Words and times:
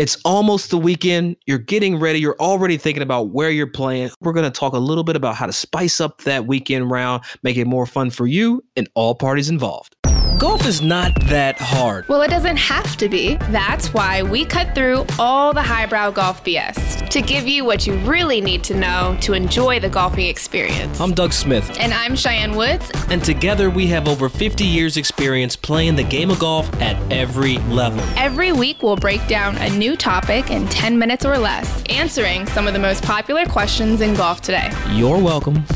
It's 0.00 0.16
almost 0.24 0.70
the 0.70 0.78
weekend. 0.78 1.36
You're 1.44 1.58
getting 1.58 1.98
ready. 1.98 2.20
You're 2.20 2.40
already 2.40 2.78
thinking 2.78 3.02
about 3.02 3.32
where 3.32 3.50
you're 3.50 3.66
playing. 3.66 4.08
We're 4.22 4.32
going 4.32 4.50
to 4.50 4.58
talk 4.58 4.72
a 4.72 4.78
little 4.78 5.04
bit 5.04 5.14
about 5.14 5.34
how 5.34 5.44
to 5.44 5.52
spice 5.52 6.00
up 6.00 6.22
that 6.22 6.46
weekend 6.46 6.90
round, 6.90 7.22
make 7.42 7.58
it 7.58 7.66
more 7.66 7.84
fun 7.84 8.08
for 8.08 8.26
you 8.26 8.64
and 8.76 8.88
all 8.94 9.14
parties 9.14 9.50
involved. 9.50 9.94
Golf 10.40 10.64
is 10.64 10.80
not 10.80 11.14
that 11.26 11.58
hard. 11.58 12.08
Well, 12.08 12.22
it 12.22 12.30
doesn't 12.30 12.56
have 12.56 12.96
to 12.96 13.10
be. 13.10 13.34
That's 13.50 13.92
why 13.92 14.22
we 14.22 14.46
cut 14.46 14.74
through 14.74 15.04
all 15.18 15.52
the 15.52 15.60
highbrow 15.60 16.12
golf 16.12 16.42
BS 16.42 17.10
to 17.10 17.20
give 17.20 17.46
you 17.46 17.62
what 17.62 17.86
you 17.86 17.96
really 17.98 18.40
need 18.40 18.64
to 18.64 18.74
know 18.74 19.18
to 19.20 19.34
enjoy 19.34 19.80
the 19.80 19.90
golfing 19.90 20.28
experience. 20.28 20.98
I'm 20.98 21.12
Doug 21.12 21.34
Smith. 21.34 21.78
And 21.78 21.92
I'm 21.92 22.16
Cheyenne 22.16 22.56
Woods. 22.56 22.90
And 23.10 23.22
together 23.22 23.68
we 23.68 23.88
have 23.88 24.08
over 24.08 24.30
50 24.30 24.64
years' 24.64 24.96
experience 24.96 25.56
playing 25.56 25.96
the 25.96 26.04
game 26.04 26.30
of 26.30 26.38
golf 26.38 26.72
at 26.80 26.96
every 27.12 27.58
level. 27.68 28.00
Every 28.16 28.50
week 28.50 28.82
we'll 28.82 28.96
break 28.96 29.26
down 29.26 29.58
a 29.58 29.68
new 29.76 29.94
topic 29.94 30.50
in 30.50 30.66
10 30.68 30.98
minutes 30.98 31.26
or 31.26 31.36
less, 31.36 31.82
answering 31.90 32.46
some 32.46 32.66
of 32.66 32.72
the 32.72 32.80
most 32.80 33.04
popular 33.04 33.44
questions 33.44 34.00
in 34.00 34.14
golf 34.14 34.40
today. 34.40 34.70
You're 34.88 35.18
welcome. 35.18 35.66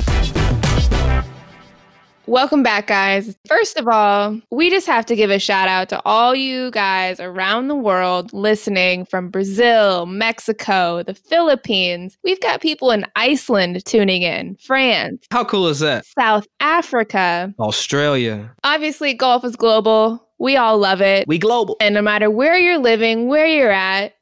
Welcome 2.27 2.63
back, 2.63 2.87
guys. 2.87 3.37
First 3.47 3.79
of 3.79 3.87
all, 3.87 4.41
we 4.51 4.71
just 4.71 4.87
have 4.87 5.05
to 5.07 5.17
give 5.17 5.29
a 5.29 5.39
shout 5.39 5.69
out 5.69 5.91
to 5.91 6.01
all 6.07 6.35
you 6.35 6.71
guys 6.71 7.21
around 7.21 7.69
the 7.69 7.75
world 7.75 8.33
listening 8.33 9.05
from 9.05 9.29
Brazil, 9.29 10.07
Mexico, 10.07 11.03
the 11.03 11.13
Philippines. 11.15 12.17
We've 12.25 12.41
got 12.41 12.63
people 12.63 12.91
in 12.93 13.05
Iceland 13.15 13.85
tuning 13.85 14.23
in, 14.23 14.57
France. 14.57 15.27
How 15.31 15.45
cool 15.45 15.67
is 15.69 15.81
that? 15.81 16.07
South 16.07 16.47
Africa, 16.61 17.55
Australia. 17.59 18.51
Obviously, 18.65 19.13
golf 19.13 19.45
is 19.45 19.55
global. 19.55 20.27
We 20.39 20.57
all 20.57 20.79
love 20.79 21.03
it. 21.03 21.29
We 21.29 21.39
global. 21.39 21.77
And 21.79 21.95
no 21.95 22.01
matter 22.03 22.31
where 22.31 22.57
you're 22.57 22.79
living, 22.79 23.29
where 23.29 23.47
you're 23.47 23.71
at, 23.71 24.15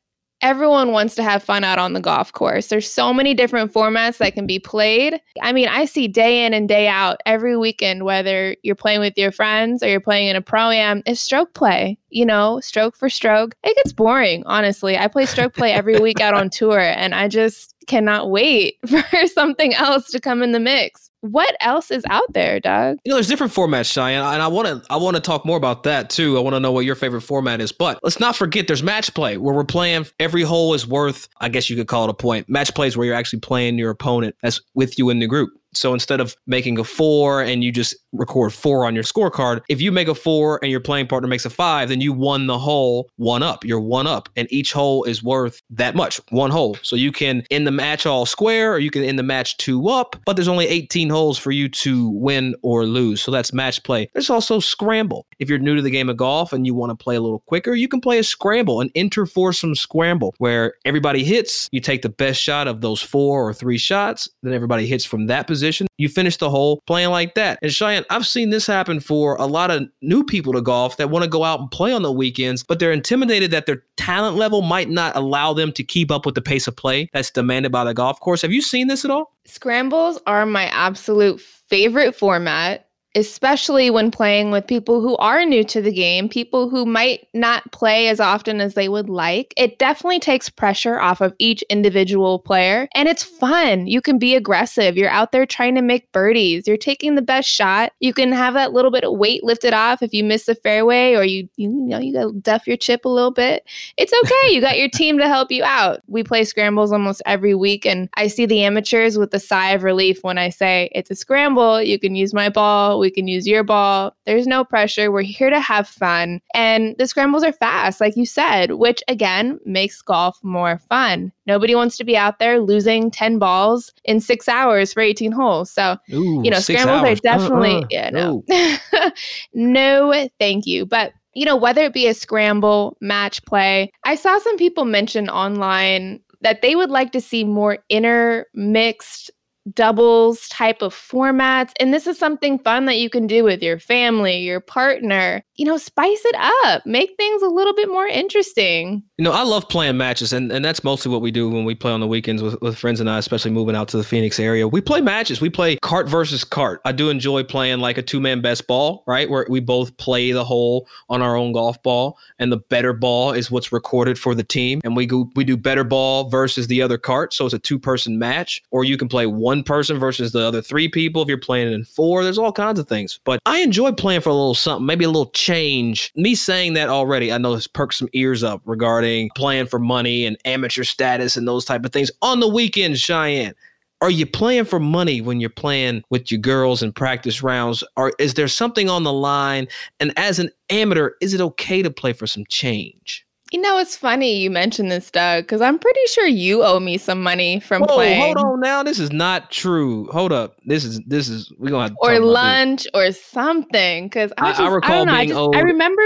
everyone 0.43 0.93
wants 0.93 1.15
to 1.15 1.23
have 1.23 1.43
fun 1.43 1.65
out 1.65 1.79
on 1.79 1.93
the 1.93 2.01
golf 2.01 2.33
course. 2.33 2.67
There's 2.67 2.91
so 2.91 3.15
many 3.15 3.33
different 3.33 3.73
formats 3.73 4.19
that 4.19 4.35
can 4.35 4.47
be 4.47 4.59
played. 4.59 5.21
I 5.41 5.53
mean, 5.53 5.69
I 5.69 5.85
see 5.85 6.09
day 6.09 6.45
in 6.45 6.53
and 6.53 6.69
day 6.69 6.89
out 6.89 7.21
every 7.25 7.57
weekend, 7.57 8.05
whether 8.05 8.57
you're 8.63 8.75
playing 8.75 9.01
with 9.01 9.17
your 9.17 9.31
friends 9.31 9.83
or 9.83 9.89
you're 9.89 10.01
playing 10.01 10.29
in 10.29 10.37
a 10.37 10.43
pro 10.43 10.71
am, 10.71 11.03
is 11.07 11.21
stroke 11.21 11.55
play, 11.55 11.99
you 12.11 12.27
know, 12.27 12.61
stroke 12.61 12.97
for 12.97 13.09
stroke. 13.09 13.55
It 13.63 13.77
gets 13.77 13.93
boring, 13.93 14.43
honestly. 14.47 14.99
I 14.99 15.09
play 15.09 15.27
stroke 15.27 15.55
play 15.55 15.73
every 15.73 15.99
week 16.01 16.21
out 16.21 16.35
on 16.35 16.51
tour, 16.51 16.81
and 16.81 17.15
I 17.15 17.29
just 17.29 17.75
cannot 17.87 18.31
wait 18.31 18.79
for 18.87 19.27
something 19.27 19.75
else 19.75 20.11
to 20.11 20.21
come 20.21 20.43
in 20.43 20.53
the 20.53 20.61
mix 20.61 21.12
what 21.23 21.57
else 21.61 21.93
is 21.93 22.05
out 22.11 22.33
there, 22.33 22.59
Doug? 22.59 22.99
You 23.05 23.11
know, 23.11 23.17
there's 23.17 23.29
different 23.29 23.53
formats, 23.53 23.91
Cheyenne, 23.91 24.25
and 24.25 24.43
I 24.43 24.49
want 24.49 24.67
to 24.67 24.83
I 24.91 24.97
want 24.97 25.15
to 25.17 25.23
talk 25.23 25.47
more 25.47 25.57
about 25.57 25.85
that 25.85 26.11
too. 26.11 26.37
I 26.37 26.41
want 26.41 26.55
to 26.55 26.61
know 26.61 26.73
what 26.73 26.85
your 26.85 26.97
favorite 26.97 27.21
format 27.21 27.61
is. 27.61 27.71
But 27.71 28.01
let's 28.03 28.19
not 28.19 28.35
forget 28.35 28.67
there's 28.67 28.83
match 28.83 29.15
play 29.15 29.37
where 29.37 29.55
we're 29.55 29.65
playing 29.65 30.07
every 30.19 30.43
hole 30.43 30.75
is 30.75 30.85
worth, 30.85 31.29
I 31.41 31.49
guess 31.49 31.71
you 31.71 31.77
could 31.77 31.87
call 31.87 32.05
it 32.05 32.11
a 32.11 32.15
point. 32.15 32.49
Match 32.49 32.75
play 32.75 32.89
is 32.89 32.97
where 32.97 33.07
you're 33.07 33.15
actually 33.15 33.39
playing 33.39 33.79
your 33.79 33.91
opponent 33.91 34.35
that's 34.43 34.61
with 34.75 34.99
you 34.99 35.11
in 35.11 35.21
the 35.21 35.29
group. 35.29 35.51
So 35.75 35.95
instead 35.95 36.21
of 36.21 36.37
making 36.47 36.79
a 36.79 36.85
four 36.85 37.41
and 37.41 37.63
you 37.63 37.71
just 37.71 37.97
record 38.13 38.53
four 38.53 38.87
on 38.87 38.95
your 38.95 39.05
scorecard, 39.05 39.63
if 39.69 39.81
you 39.81 39.93
make 39.93 40.09
a 40.09 40.15
four 40.15 40.59
and 40.63 40.71
your 40.71 40.81
playing 40.81 41.07
partner 41.07 41.29
makes 41.29 41.45
a 41.45 41.51
five, 41.51 41.89
then 41.89 42.01
you 42.01 42.13
won 42.13 42.47
the 42.47 42.59
hole 42.59 43.09
one 43.17 43.43
up. 43.43 43.65
You're 43.65 43.81
one 43.81 44.07
up. 44.07 44.29
And 44.37 44.51
each 44.53 44.73
hole 44.73 45.05
is 45.05 45.23
worth 45.23 45.61
that 45.71 45.95
much, 45.95 46.21
one 46.31 46.51
hole. 46.51 46.77
So 46.83 46.97
you 46.97 47.13
can 47.13 47.45
end 47.51 47.67
the 47.67 47.71
match 47.71 48.07
all 48.07 48.27
square 48.27 48.75
or 48.75 48.79
you 48.79 48.91
can 48.91 49.03
end 49.03 49.19
the 49.19 49.23
match 49.23 49.57
two 49.57 49.89
up, 49.89 50.17
but 50.25 50.37
there's 50.37 50.49
only 50.49 50.67
18 50.69 51.11
holes 51.11 51.39
for 51.39 51.51
you 51.51 51.69
to 51.69 52.11
win 52.11 52.55
or 52.63 52.85
lose. 52.85 53.23
So 53.23 53.31
that's 53.31 53.53
match 53.53 53.83
play. 53.83 54.09
There's 54.13 54.31
also 54.31 54.61
scramble. 54.61 55.27
If 55.39 55.49
you're 55.49 55.59
new 55.59 55.77
to 55.77 55.83
the 55.83 55.91
game 55.91 56.09
of 56.09 56.17
golf 56.17 56.53
and 56.53 56.67
you 56.67 56.75
want 56.75 56.91
to 56.91 57.03
play 57.03 57.17
a 57.17 57.21
little 57.21 57.41
quicker, 57.47 57.75
you 57.75 57.89
can 57.89 58.01
play 58.01 58.19
a 58.19 58.25
scramble, 58.25 58.81
an 58.81 58.91
inter 58.95 59.27
foursome 59.27 59.75
scramble, 59.75 60.35
where 60.39 60.75
everybody 60.85 61.25
hits, 61.25 61.69
you 61.73 61.81
take 61.81 62.03
the 62.03 62.09
best 62.09 62.41
shot 62.41 62.69
of 62.69 62.81
those 62.81 63.01
four 63.01 63.49
or 63.49 63.55
three 63.55 63.79
shots, 63.79 64.29
then 64.43 64.53
everybody 64.53 64.87
hits 64.87 65.05
from 65.05 65.27
that 65.27 65.47
position, 65.47 65.87
you 65.99 66.09
finish 66.09 66.37
the 66.37 66.51
hole 66.51 66.83
playing 66.87 67.11
like 67.11 67.35
that. 67.35 67.59
And 67.63 67.73
Cheyenne, 67.73 68.02
I've 68.11 68.27
seen 68.27 68.51
this 68.51 68.67
happen 68.67 69.01
for 69.01 69.37
a 69.37 69.47
lot 69.47 69.71
of 69.71 69.89
new 70.01 70.25
people 70.25 70.53
to 70.53 70.61
golf 70.61 70.97
that 70.97 71.11
want 71.11 71.25
to 71.25 71.31
go 71.31 71.45
out 71.45 71.61
and 71.61 71.71
play 71.71 71.93
on 71.93 72.03
the 72.03 72.13
weekends, 72.13 72.63
but 72.63 72.79
they're 72.79 72.93
intimidated 72.93 73.51
that 73.51 73.67
their 73.67 73.83
talent 73.97 74.37
level 74.37 74.63
might 74.63 74.91
not 74.91 75.17
allow 75.17 75.53
them 75.53 75.73
to 75.73 75.85
keep 75.85 76.11
up 76.11 76.27
with 76.27 76.35
the 76.35 76.43
pace 76.43 76.67
of 76.67 76.77
play 76.77 77.09
that's 77.13 77.31
demanded 77.31 77.73
by 77.73 77.85
the 77.85 77.95
golf 77.95 78.21
course. 78.21 78.43
Have 78.43 78.53
you 78.53 78.63
seen 78.63 78.89
this 78.89 79.05
at 79.05 79.11
all? 79.11 79.35
Scrambles 79.45 80.21
are 80.27 80.47
my 80.47 80.67
absolute 80.67 81.41
favorite 81.41 82.15
format 82.15 82.89
especially 83.15 83.91
when 83.91 84.11
playing 84.11 84.51
with 84.51 84.67
people 84.67 85.01
who 85.01 85.17
are 85.19 85.45
new 85.45 85.63
to 85.65 85.83
the 85.83 85.93
game, 85.93 86.29
people 86.29 86.71
who 86.71 86.87
might 86.87 87.29
not 87.35 87.71
play 87.73 88.09
as 88.09 88.21
often 88.21 88.61
as 88.61 88.75
they 88.75 88.89
would 88.89 89.11
like. 89.11 89.53
It 89.57 89.79
definitely 89.79 90.21
takes 90.21 90.49
pressure 90.49 90.99
off 90.99 91.21
of 91.21 91.35
each 91.39 91.63
individual 91.69 92.39
player 92.39 92.89
and 92.95 93.09
it's 93.09 93.23
fun. 93.23 93.87
You 93.87 94.01
can 94.01 94.19
be 94.19 94.35
aggressive. 94.35 94.97
You're 94.97 95.11
out 95.11 95.33
there 95.33 95.45
trying 95.45 95.75
to 95.75 95.83
make 95.83 96.11
birdies. 96.13 96.67
You're 96.67 96.77
taking 96.77 97.15
the 97.15 97.23
best 97.23 97.49
shot. 97.49 97.93
You 98.01 98.15
can 98.15 98.33
have 98.33 98.55
that 98.55 98.73
little 98.73 98.91
bit 98.91 99.05
of 99.05 99.19
weight 99.19 99.45
lifted 99.45 99.75
off 99.75 100.03
if 100.03 100.15
you 100.15 100.25
miss 100.25 100.47
the 100.47 100.55
fairway 100.55 101.15
or 101.15 101.25
you 101.25 101.49
you 101.57 101.69
know 101.69 101.99
you 101.99 102.13
got 102.15 102.25
to 102.25 102.41
duff 102.41 102.67
your 102.67 102.77
chip 102.79 103.05
a 103.05 103.09
little 103.09 103.31
bit. 103.31 103.65
It's 103.99 104.13
okay. 104.13 104.55
you 104.55 104.61
got 104.61 104.79
your 104.79 104.89
team 104.93 105.19
to 105.19 105.29
help 105.29 105.51
you 105.51 105.65
out. 105.65 106.01
We 106.07 106.25
play 106.25 106.45
scrambles 106.45 106.93
almost 106.93 107.21
every 107.27 107.55
week 107.55 107.85
and 107.85 108.09
I 108.15 108.29
see 108.29 108.47
the 108.47 108.63
amateurs 108.65 109.19
with 109.19 109.35
a 109.35 109.41
sigh 109.41 109.73
of 109.73 109.83
relief 109.83 110.21
when 110.23 110.39
I 110.39 110.49
say 110.49 110.91
it's 110.95 111.11
a 111.11 111.15
scramble. 111.15 111.83
You 111.83 111.99
can 111.99 112.15
use 112.15 112.33
my 112.33 112.49
ball 112.49 113.02
we 113.03 113.11
can 113.11 113.29
use 113.29 113.47
your 113.47 113.63
ball. 113.63 114.17
There's 114.25 114.47
no 114.47 114.65
pressure. 114.65 115.13
We're 115.13 115.23
here 115.23 115.51
to 115.51 115.61
have 115.61 115.87
fun. 115.87 116.41
And 116.55 116.97
the 116.99 117.07
scrambles 117.07 117.45
are 117.45 117.53
fast, 117.53 118.01
like 118.01 118.17
you 118.17 118.25
said, 118.25 118.73
which 118.73 119.03
again 119.09 119.61
makes 119.67 120.01
golf 120.01 120.39
more 120.43 120.79
fun. 120.89 121.33
Nobody 121.47 121.75
wants 121.75 121.99
to 121.99 122.05
be 122.05 122.17
out 122.17 122.39
there 122.39 122.61
losing 122.61 123.11
10 123.11 123.39
balls 123.39 123.93
in 124.05 124.21
six 124.21 124.49
hours 124.49 124.93
for 124.93 125.01
18 125.01 125.33
holes. 125.33 125.71
So, 125.71 125.99
Ooh, 126.13 126.41
you 126.43 126.51
know, 126.51 126.61
scrambles 126.61 127.03
hours. 127.03 127.19
are 127.19 127.23
definitely, 127.23 127.75
uh, 127.75 127.81
uh, 127.81 127.87
yeah, 127.91 128.11
no. 128.11 128.45
no, 129.53 130.29
thank 130.39 130.67
you. 130.67 130.87
But 130.87 131.13
you 131.35 131.45
know, 131.45 131.57
whether 131.57 131.83
it 131.83 131.95
be 131.95 132.07
a 132.07 132.15
scramble, 132.15 132.97
match 133.01 133.43
play, 133.45 133.91
I 134.05 134.15
saw 134.15 134.39
some 134.39 134.59
people 134.59 134.85
mention 134.85 135.29
online 135.29 136.21
that 136.43 136.61
they 136.61 136.77
would 136.77 136.91
like 136.91 137.13
to 137.13 137.21
see 137.21 137.45
more 137.45 137.79
intermixed 137.89 139.31
doubles 139.75 140.49
type 140.49 140.83
of 140.83 140.95
formats. 140.95 141.73
And 141.79 141.93
this 141.93 142.07
is 142.07 142.19
something 142.19 142.59
fun 142.59 142.87
that 142.87 142.99
you 142.99 143.09
can 143.09 143.27
do 143.27 143.45
with 143.45 143.63
your 143.63 143.79
family, 143.79 144.39
your 144.39 144.61
partner. 144.61 145.43
You 145.57 145.67
know, 145.67 145.77
spice 145.77 146.23
it 146.25 146.37
up, 146.65 146.85
make 146.87 147.15
things 147.17 147.43
a 147.43 147.49
little 147.49 147.75
bit 147.75 147.89
more 147.89 148.07
interesting. 148.07 149.03
You 149.19 149.25
know, 149.25 149.33
I 149.33 149.43
love 149.43 149.69
playing 149.69 149.97
matches, 149.97 150.33
and, 150.33 150.51
and 150.51 150.65
that's 150.65 150.83
mostly 150.83 151.13
what 151.13 151.21
we 151.21 151.31
do 151.31 151.49
when 151.49 151.65
we 151.65 151.75
play 151.75 151.93
on 151.93 152.01
the 152.01 152.07
weekends 152.07 152.43
with, 152.43 152.61
with 152.61 152.77
friends 152.77 153.01
and 153.01 153.09
I, 153.09 153.19
especially 153.19 153.53
moving 153.53 153.77
out 153.77 153.89
to 153.89 153.97
the 153.97 154.05
Phoenix 154.05 154.41
area. 154.41 154.67
We 154.67 154.81
play 154.81 155.01
matches. 155.01 155.41
We 155.41 155.51
play 155.51 155.77
cart 155.77 156.09
versus 156.09 156.43
cart. 156.43 156.81
I 156.85 156.93
do 156.93 157.11
enjoy 157.11 157.45
playing 157.45 157.81
like 157.81 157.99
a 157.99 158.03
two 158.03 158.21
man 158.21 158.41
best 158.41 158.67
ball, 158.67 159.05
right? 159.07 159.31
Where 159.31 159.47
we 159.49 159.61
both 159.61 159.97
play 159.99 160.33
the 160.33 160.45
hole 160.45 160.89
on 161.09 161.23
our 161.23 161.37
own 161.37 161.53
golf 161.53 161.81
ball, 161.83 162.19
and 162.39 162.51
the 162.51 162.57
better 162.57 162.93
ball 162.93 163.33
is 163.33 163.51
what's 163.51 163.71
recorded 163.71 164.19
for 164.19 164.35
the 164.35 164.43
team. 164.43 164.81
And 164.83 164.97
we 164.97 165.07
go 165.07 165.31
we 165.37 165.45
do 165.45 165.57
better 165.57 165.85
ball 165.85 166.29
versus 166.29 166.67
the 166.67 166.83
other 166.83 166.99
cart. 166.99 167.35
So 167.35 167.45
it's 167.45 167.55
a 167.55 167.59
two 167.59 167.79
person 167.79 168.19
match, 168.19 168.63
or 168.71 168.85
you 168.85 168.97
can 168.97 169.09
play 169.09 169.27
one 169.27 169.52
one 169.53 169.63
person 169.63 169.99
versus 169.99 170.33
the 170.33 170.41
other 170.41 170.63
three 170.63 170.89
people. 170.89 171.21
If 171.21 171.29
you're 171.29 171.37
playing 171.37 171.73
in 171.73 171.85
four, 171.85 172.25
there's 172.25 172.39
all 172.39 172.53
kinds 172.53 172.81
of 172.81 172.89
things. 172.89 173.21
But 173.25 173.39
I 173.45 173.59
enjoy 173.59 173.93
playing 173.93 174.23
for 174.23 174.31
a 174.31 174.35
little 174.35 174.55
something, 174.55 174.87
maybe 174.87 175.05
a 175.05 175.11
little 175.11 175.31
change. 175.31 176.11
Me 176.17 176.35
saying 176.35 176.73
that 176.73 176.89
already, 176.89 177.31
I 177.31 177.37
know 177.37 177.55
this 177.55 177.67
perks 177.67 177.99
some 177.99 178.09
ears 178.15 178.43
up 178.43 178.63
regarding 178.65 179.29
playing 179.37 179.67
for 179.67 179.79
money 179.79 180.25
and 180.25 180.39
amateur 180.47 180.85
status 180.85 181.37
and 181.37 181.47
those 181.47 181.67
type 181.67 181.85
of 181.85 181.93
things 181.93 182.11
on 182.23 182.41
the 182.41 182.49
weekends, 182.49 182.99
Cheyenne 182.99 183.55
are 184.01 184.11
you 184.11 184.27
playing 184.27 184.65
for 184.65 184.81
money 184.81 185.21
when 185.21 185.39
you're 185.39 185.49
playing 185.49 186.03
with 186.11 186.33
your 186.33 186.41
girls 186.41 186.83
in 186.83 186.93
practice 186.93 187.41
rounds 187.41 187.85
or 187.97 188.13
is 188.19 188.35
there 188.35 188.49
something 188.49 188.89
on 188.89 189.05
the 189.05 189.13
line 189.13 189.69
and 190.01 190.13
as 190.19 190.41
an 190.41 190.51
amateur 190.71 191.13
is 191.21 191.35
it 191.35 191.41
okay 191.41 191.83
to 191.83 191.91
play 191.91 192.13
for 192.13 192.27
some 192.27 192.45
change 192.49 193.25
you 193.53 193.61
know, 193.61 193.79
it's 193.79 193.97
funny 193.97 194.35
you 194.37 194.51
mentioned 194.51 194.91
this, 194.91 195.11
Doug, 195.11 195.45
because 195.45 195.61
I'm 195.61 195.79
pretty 195.79 196.01
sure 196.07 196.27
you 196.27 196.65
owe 196.65 196.81
me 196.81 196.97
some 196.97 197.23
money 197.23 197.61
from 197.61 197.83
Whoa, 197.83 197.97
playing. 197.97 198.23
Hold 198.23 198.39
on 198.39 198.61
now. 198.61 198.83
This 198.83 198.99
is 198.99 199.13
not 199.13 199.51
true. 199.51 200.09
Hold 200.11 200.33
up. 200.33 200.59
This 200.65 200.85
is 200.85 201.01
this 201.07 201.29
is 201.29 201.53
we're 201.59 201.71
gonna 201.71 201.89
have 201.89 201.97
or 202.01 202.19
lunch 202.19 202.87
or 202.95 203.13
something. 203.13 204.09
Cause 204.09 204.33
I, 204.39 204.47
I, 204.47 204.51
just, 204.51 204.61
I 204.61 204.69
recall 204.69 204.93
I 204.93 205.05
know, 205.05 205.13
being 205.13 205.17
I, 205.17 205.27
just, 205.27 205.39
owed... 205.39 205.57
I 205.57 205.61
remember 205.61 206.03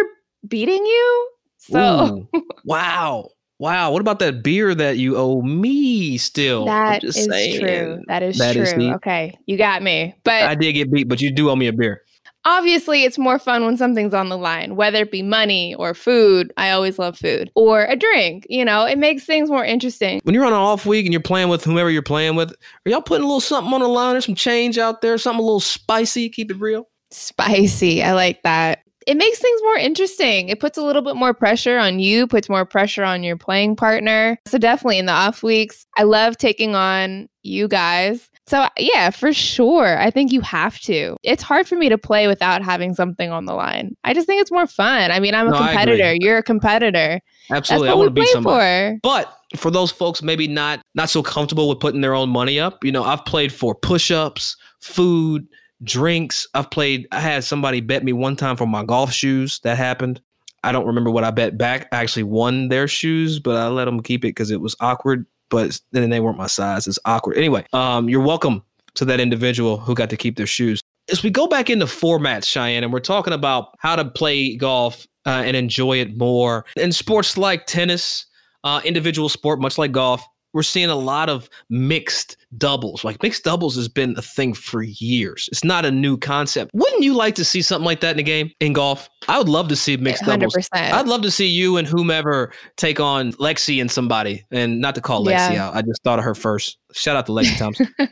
beating 0.48 0.84
you. 0.84 1.30
So 1.58 2.28
wow. 2.64 3.30
Wow, 3.58 3.92
what 3.92 4.02
about 4.02 4.18
that 4.18 4.42
beer 4.42 4.74
that 4.74 4.98
you 4.98 5.16
owe 5.16 5.40
me 5.40 6.18
still? 6.18 6.66
That 6.66 7.02
is 7.02 7.24
saying. 7.24 7.60
true. 7.60 8.02
That 8.06 8.22
is 8.22 8.36
that 8.36 8.52
true. 8.52 8.64
Is 8.64 8.74
okay, 8.74 9.38
you 9.46 9.56
got 9.56 9.82
me. 9.82 10.14
But 10.24 10.42
I 10.42 10.54
did 10.54 10.74
get 10.74 10.92
beat, 10.92 11.08
but 11.08 11.22
you 11.22 11.32
do 11.32 11.48
owe 11.48 11.56
me 11.56 11.66
a 11.66 11.72
beer 11.72 12.02
obviously 12.46 13.04
it's 13.04 13.18
more 13.18 13.38
fun 13.38 13.66
when 13.66 13.76
something's 13.76 14.14
on 14.14 14.30
the 14.30 14.38
line, 14.38 14.76
whether 14.76 15.02
it 15.02 15.10
be 15.10 15.22
money 15.22 15.74
or 15.74 15.92
food. 15.92 16.52
I 16.56 16.70
always 16.70 16.98
love 16.98 17.18
food 17.18 17.50
or 17.54 17.84
a 17.84 17.96
drink. 17.96 18.46
You 18.48 18.64
know, 18.64 18.86
it 18.86 18.96
makes 18.96 19.24
things 19.24 19.50
more 19.50 19.64
interesting. 19.64 20.20
When 20.22 20.34
you're 20.34 20.46
on 20.46 20.52
an 20.52 20.58
off 20.58 20.86
week 20.86 21.04
and 21.04 21.12
you're 21.12 21.20
playing 21.20 21.48
with 21.48 21.64
whomever 21.64 21.90
you're 21.90 22.00
playing 22.00 22.36
with, 22.36 22.52
are 22.52 22.90
y'all 22.90 23.02
putting 23.02 23.24
a 23.24 23.26
little 23.26 23.40
something 23.40 23.74
on 23.74 23.80
the 23.80 23.88
line? 23.88 24.14
There's 24.14 24.24
some 24.24 24.34
change 24.34 24.78
out 24.78 25.02
there, 25.02 25.18
something 25.18 25.40
a 25.40 25.44
little 25.44 25.60
spicy. 25.60 26.30
Keep 26.30 26.52
it 26.52 26.60
real. 26.60 26.88
Spicy. 27.10 28.02
I 28.02 28.14
like 28.14 28.42
that 28.44 28.80
it 29.06 29.16
makes 29.16 29.38
things 29.38 29.60
more 29.62 29.76
interesting. 29.76 30.48
It 30.48 30.58
puts 30.58 30.76
a 30.76 30.82
little 30.82 31.00
bit 31.00 31.14
more 31.14 31.32
pressure 31.32 31.78
on 31.78 32.00
you, 32.00 32.26
puts 32.26 32.48
more 32.48 32.64
pressure 32.66 33.04
on 33.04 33.22
your 33.22 33.36
playing 33.36 33.76
partner. 33.76 34.36
So 34.46 34.58
definitely 34.58 34.98
in 34.98 35.06
the 35.06 35.12
off 35.12 35.44
weeks, 35.44 35.86
I 35.96 36.02
love 36.02 36.36
taking 36.36 36.74
on 36.74 37.28
you 37.44 37.68
guys. 37.68 38.28
So 38.48 38.60
uh, 38.60 38.68
yeah, 38.78 39.10
for 39.10 39.32
sure. 39.32 39.98
I 39.98 40.10
think 40.10 40.32
you 40.32 40.40
have 40.42 40.78
to. 40.80 41.16
It's 41.24 41.42
hard 41.42 41.66
for 41.66 41.74
me 41.74 41.88
to 41.88 41.98
play 41.98 42.28
without 42.28 42.62
having 42.62 42.94
something 42.94 43.30
on 43.30 43.44
the 43.44 43.54
line. 43.54 43.96
I 44.04 44.14
just 44.14 44.26
think 44.26 44.40
it's 44.40 44.52
more 44.52 44.68
fun. 44.68 45.10
I 45.10 45.18
mean, 45.18 45.34
I'm 45.34 45.48
a 45.48 45.50
no, 45.50 45.58
competitor. 45.58 46.14
You're 46.20 46.38
a 46.38 46.42
competitor. 46.42 47.20
Absolutely. 47.50 47.88
I 47.88 47.94
want 47.94 48.06
to 48.08 48.20
be 48.20 48.26
somebody. 48.26 48.96
For. 48.96 49.00
But 49.02 49.36
for 49.56 49.70
those 49.70 49.90
folks 49.90 50.22
maybe 50.22 50.46
not 50.46 50.80
not 50.94 51.10
so 51.10 51.22
comfortable 51.22 51.68
with 51.68 51.80
putting 51.80 52.00
their 52.00 52.14
own 52.14 52.30
money 52.30 52.60
up, 52.60 52.84
you 52.84 52.92
know, 52.92 53.02
I've 53.02 53.24
played 53.24 53.52
for 53.52 53.74
push-ups, 53.74 54.56
food, 54.80 55.46
drinks. 55.82 56.46
I've 56.54 56.70
played 56.70 57.08
I 57.10 57.20
had 57.20 57.42
somebody 57.42 57.80
bet 57.80 58.04
me 58.04 58.12
one 58.12 58.36
time 58.36 58.56
for 58.56 58.66
my 58.66 58.84
golf 58.84 59.12
shoes. 59.12 59.58
That 59.64 59.76
happened. 59.76 60.20
I 60.62 60.72
don't 60.72 60.86
remember 60.86 61.10
what 61.10 61.24
I 61.24 61.30
bet 61.30 61.58
back. 61.58 61.88
I 61.92 61.96
actually 61.96 62.24
won 62.24 62.68
their 62.68 62.88
shoes, 62.88 63.38
but 63.38 63.56
I 63.56 63.68
let 63.68 63.84
them 63.84 64.02
keep 64.02 64.24
it 64.24 64.28
because 64.28 64.50
it 64.50 64.60
was 64.60 64.76
awkward. 64.80 65.26
But 65.50 65.80
then 65.92 66.10
they 66.10 66.20
weren't 66.20 66.38
my 66.38 66.46
size. 66.46 66.86
It's 66.86 66.98
awkward. 67.04 67.36
Anyway, 67.36 67.64
um, 67.72 68.08
you're 68.08 68.20
welcome 68.20 68.62
to 68.94 69.04
that 69.04 69.20
individual 69.20 69.78
who 69.78 69.94
got 69.94 70.10
to 70.10 70.16
keep 70.16 70.36
their 70.36 70.46
shoes. 70.46 70.80
As 71.10 71.22
we 71.22 71.30
go 71.30 71.46
back 71.46 71.70
into 71.70 71.86
formats, 71.86 72.46
Cheyenne, 72.46 72.82
and 72.82 72.92
we're 72.92 72.98
talking 72.98 73.32
about 73.32 73.68
how 73.78 73.94
to 73.94 74.04
play 74.04 74.56
golf 74.56 75.06
uh, 75.24 75.42
and 75.44 75.56
enjoy 75.56 75.98
it 76.00 76.16
more 76.16 76.64
in 76.76 76.90
sports 76.90 77.38
like 77.38 77.66
tennis, 77.66 78.26
uh, 78.64 78.80
individual 78.84 79.28
sport, 79.28 79.60
much 79.60 79.78
like 79.78 79.92
golf, 79.92 80.26
we're 80.56 80.62
seeing 80.62 80.88
a 80.88 80.96
lot 80.96 81.28
of 81.28 81.50
mixed 81.68 82.38
doubles. 82.56 83.04
Like 83.04 83.22
mixed 83.22 83.44
doubles 83.44 83.76
has 83.76 83.88
been 83.88 84.14
a 84.16 84.22
thing 84.22 84.54
for 84.54 84.82
years. 84.82 85.50
It's 85.52 85.62
not 85.62 85.84
a 85.84 85.90
new 85.90 86.16
concept. 86.16 86.70
Wouldn't 86.72 87.02
you 87.02 87.12
like 87.12 87.34
to 87.34 87.44
see 87.44 87.60
something 87.60 87.84
like 87.84 88.00
that 88.00 88.14
in 88.14 88.20
a 88.20 88.22
game 88.22 88.50
in 88.58 88.72
golf? 88.72 89.10
I 89.28 89.36
would 89.36 89.50
love 89.50 89.68
to 89.68 89.76
see 89.76 89.98
mixed 89.98 90.22
100%. 90.22 90.26
doubles. 90.26 90.68
I'd 90.72 91.08
love 91.08 91.20
to 91.22 91.30
see 91.30 91.46
you 91.46 91.76
and 91.76 91.86
whomever 91.86 92.54
take 92.76 92.98
on 92.98 93.32
Lexi 93.32 93.82
and 93.82 93.90
somebody. 93.90 94.46
And 94.50 94.80
not 94.80 94.94
to 94.94 95.02
call 95.02 95.26
Lexi 95.26 95.52
yeah. 95.52 95.68
out. 95.68 95.76
I 95.76 95.82
just 95.82 96.02
thought 96.02 96.18
of 96.18 96.24
her 96.24 96.34
first. 96.34 96.78
Shout 96.94 97.18
out 97.18 97.26
to 97.26 97.32
Lexi 97.32 97.58
Thompson. 97.58 97.94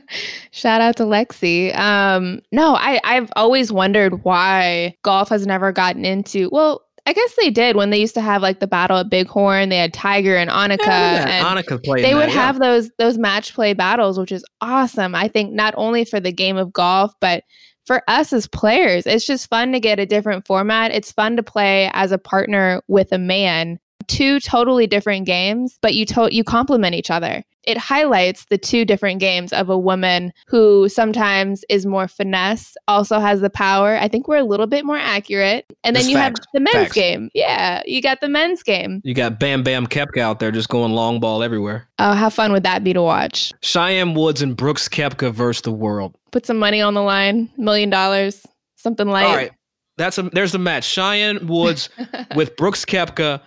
Shout 0.50 0.82
out 0.82 0.96
to 0.96 1.05
Lexi. 1.05 1.75
Um, 1.79 2.43
no, 2.52 2.75
I, 2.75 3.00
I've 3.05 3.32
always 3.37 3.73
wondered 3.73 4.23
why 4.23 4.99
golf 5.02 5.31
has 5.31 5.46
never 5.46 5.73
gotten 5.73 6.05
into 6.05 6.50
well, 6.52 6.82
I 7.06 7.12
guess 7.12 7.35
they 7.37 7.51
did 7.51 7.77
when 7.77 7.91
they 7.91 8.01
used 8.01 8.15
to 8.15 8.23
have 8.23 8.41
like 8.41 8.61
the 8.61 8.67
battle 8.67 8.97
at 8.97 9.11
Bighorn. 9.11 9.69
They 9.69 9.77
had 9.77 9.93
Tiger 9.93 10.37
and 10.37 10.49
Annika. 10.51 10.87
Yeah, 10.87 11.29
and 11.29 11.47
Annika 11.47 11.83
played. 11.85 12.05
They 12.05 12.15
would 12.15 12.31
that, 12.31 12.31
have 12.31 12.56
yeah. 12.56 12.61
those 12.61 12.91
those 12.99 13.19
match 13.19 13.55
play 13.55 13.75
battles, 13.75 14.19
which 14.19 14.33
is 14.33 14.45
awesome. 14.62 15.15
I 15.15 15.29
think 15.29 15.53
not 15.53 15.75
only 15.77 16.05
for 16.06 16.19
the 16.19 16.33
game 16.33 16.56
of 16.56 16.73
golf, 16.73 17.12
but 17.21 17.45
for 17.87 18.03
us 18.09 18.33
as 18.33 18.47
players, 18.47 19.06
it's 19.06 19.27
just 19.27 19.51
fun 19.51 19.73
to 19.73 19.81
get 19.81 19.99
a 19.99 20.06
different 20.06 20.47
format. 20.47 20.93
It's 20.93 21.12
fun 21.12 21.37
to 21.37 21.43
play 21.43 21.91
as 21.93 22.12
a 22.12 22.19
partner 22.19 22.81
with 22.89 23.12
a 23.12 23.19
man 23.19 23.79
two 24.09 24.41
totally 24.41 24.87
different 24.87 25.27
games, 25.27 25.79
but 25.83 25.95
you 25.95 26.05
to- 26.06 26.29
you 26.35 26.45
complement 26.45 26.95
each 26.95 27.11
other. 27.11 27.45
It 27.67 27.79
highlights 27.79 28.45
the 28.51 28.59
two 28.59 28.85
different 28.85 29.21
games 29.21 29.51
of 29.53 29.71
a 29.71 29.79
woman 29.79 30.33
who 30.49 30.87
sometimes 30.91 31.65
is 31.71 31.87
more 31.87 32.06
finesse, 32.09 32.77
also 32.89 33.19
has 33.21 33.41
the 33.41 33.49
power. 33.49 33.97
I 33.97 34.06
think 34.06 34.29
we're 34.29 34.37
a 34.37 34.45
little 34.45 34.67
bit 34.67 34.85
more 34.85 34.99
accurate. 34.99 35.65
And 35.83 35.97
then 35.97 36.06
you 36.06 36.17
facts. 36.17 36.41
have 36.41 36.47
the 36.53 36.61
men's 36.61 36.75
facts. 36.89 36.93
game. 36.95 37.31
Yeah, 37.33 37.83
you 37.87 38.03
got 38.03 38.21
the 38.21 38.29
men's 38.29 38.62
game. 38.62 39.01
You 39.03 39.15
got 39.15 39.41
Bam 39.41 39.62
Bam 39.62 39.87
Koepka 39.87 40.19
out 40.19 40.41
there 40.41 40.51
just 40.51 40.69
going 40.69 40.93
long 40.93 41.21
ball 41.21 41.43
everywhere. 41.43 41.89
Oh, 41.99 42.12
how 42.12 42.29
fun 42.29 42.53
would 42.53 42.65
that 42.65 42.85
be 42.85 42.93
to 42.93 43.01
watch? 43.03 43.53
Cheyenne 43.62 44.12
Woods 44.12 44.43
and 44.43 44.55
Brooks 44.56 44.87
Koepka 44.89 45.33
versus 45.33 45.62
the 45.62 45.73
world. 45.73 46.15
Put 46.33 46.45
some 46.45 46.59
money 46.59 46.83
on 46.83 46.93
the 46.93 47.03
line, 47.03 47.49
million 47.56 47.89
dollars, 47.89 48.45
something 48.77 49.09
like. 49.09 49.27
All 49.27 49.37
right. 49.37 49.53
That's 49.97 50.19
a 50.19 50.23
there's 50.25 50.53
the 50.53 50.59
match. 50.59 50.85
Cheyenne 50.85 51.47
Woods 51.47 51.89
with 52.35 52.56
Brooks 52.56 52.85
Koepka 52.85 53.41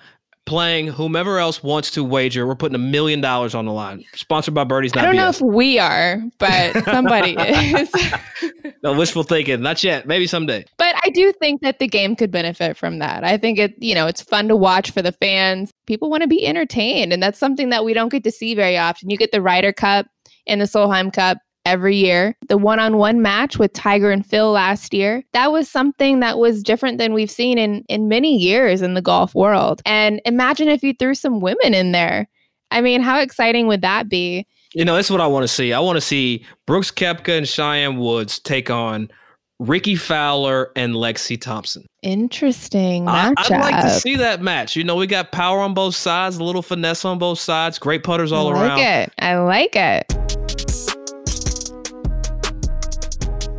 playing 0.48 0.88
whomever 0.88 1.38
else 1.38 1.62
wants 1.62 1.92
to 1.92 2.04
wager. 2.04 2.48
We're 2.48 2.56
putting 2.56 2.74
a 2.74 2.80
million 2.80 3.22
dollars 3.22 3.54
on 3.54 3.66
the 3.66 3.72
line. 3.72 4.04
Sponsored 4.16 4.56
by 4.56 4.64
Birdies. 4.64 4.96
I 4.96 5.04
don't 5.04 5.14
BS. 5.14 5.18
know 5.18 5.30
if 5.30 5.42
we 5.42 5.78
are, 5.78 6.22
but 6.40 6.84
somebody 6.86 7.36
is. 7.38 7.92
no 8.84 8.98
wishful 8.98 9.24
thinking. 9.24 9.62
Not 9.62 9.84
yet. 9.84 10.08
Maybe 10.08 10.26
someday. 10.26 10.66
But 10.78 10.96
I 11.04 11.10
do 11.10 11.32
think 11.34 11.62
that 11.62 11.78
the 11.78 11.88
game 11.88 12.16
could 12.16 12.32
benefit 12.32 12.78
from 12.78 12.98
that. 13.00 13.24
I 13.24 13.38
think 13.38 13.60
it, 13.60 13.76
you 13.78 13.94
know, 13.94 14.08
it's 14.08 14.22
fun 14.22 14.48
to 14.48 14.56
watch 14.56 14.90
for 14.90 15.04
the 15.04 15.12
fans. 15.12 15.72
People 15.86 16.10
want 16.10 16.22
to 16.22 16.28
be 16.28 16.48
entertained, 16.48 17.14
and 17.14 17.22
that's 17.22 17.38
something 17.38 17.70
that 17.70 17.86
we 17.86 17.94
don't 17.94 18.10
get 18.10 18.24
to 18.24 18.32
see 18.32 18.56
very 18.56 18.78
often. 18.78 19.10
You 19.10 19.18
get 19.18 19.32
the 19.32 19.42
Ryder 19.42 19.74
Cup 19.74 20.08
and 20.48 20.62
the 20.62 20.66
Solheim 20.66 21.14
Cup 21.14 21.38
every 21.68 21.98
year. 21.98 22.36
The 22.48 22.58
one 22.58 22.80
on 22.80 22.98
one 22.98 23.22
match 23.22 23.60
with 23.60 23.74
Tiger 23.74 24.10
and 24.10 24.26
Phil 24.26 24.52
last 24.52 24.94
year, 24.94 25.24
that 25.34 25.52
was 25.52 25.70
something 25.70 26.22
that 26.22 26.40
was 26.40 26.64
different 26.64 26.98
than 26.98 27.14
we've 27.14 27.30
seen 27.30 27.58
in, 27.58 27.84
in 27.90 28.08
many 28.08 28.36
years 28.38 28.82
in 28.82 28.94
the 28.94 29.02
golf 29.02 29.36
world. 29.36 29.82
And 29.86 30.22
imagine 30.26 30.70
if 30.70 30.82
you 30.82 30.94
threw 30.94 31.14
some 31.14 31.42
women 31.42 31.74
in 31.74 31.92
there. 31.92 32.28
I 32.72 32.82
mean, 32.82 33.02
how 33.02 33.20
exciting 33.20 33.68
would 33.68 33.82
that 33.82 34.10
be? 34.10 34.48
You 34.74 34.86
know, 34.86 34.96
that's 34.96 35.10
what 35.10 35.22
I 35.22 35.28
want 35.28 35.44
to 35.44 35.48
see. 35.48 35.74
I 35.74 35.80
want 35.80 35.98
to 35.98 36.02
see 36.02 36.46
Brooks 36.66 36.92
Koepka 36.92 37.38
and 37.38 37.48
Cheyenne 37.48 37.98
Woods 37.98 38.40
take 38.40 38.70
on 38.70 39.10
Rickie 39.60 39.96
Fowler 39.96 40.72
and 40.76 40.94
Lexi 40.94 41.40
Thompson. 41.40 41.86
Interesting 42.04 43.06
matchup. 43.06 43.34
I, 43.38 43.58
would 43.58 43.62
like 43.62 43.84
to 43.84 44.00
see 44.00 44.16
that 44.18 44.42
match. 44.42 44.76
You 44.76 44.84
know, 44.84 44.96
we 44.96 45.08
got 45.08 45.32
power 45.32 45.60
on 45.60 45.74
both 45.74 45.96
sides, 45.96 46.38
a 46.38 46.44
little 46.44 46.62
finesse 46.62 47.06
on 47.06 47.18
both 47.18 47.40
sides, 47.40 47.80
great 47.80 48.04
putters 48.04 48.32
all 48.32 48.50
around. 48.50 48.72
I 48.72 48.76
like. 48.76 49.08
It. 49.08 49.14
I 49.20 49.38
like 49.38 49.76
it. 49.76 50.27